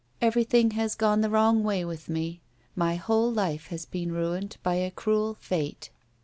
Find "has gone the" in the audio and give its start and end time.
0.71-1.29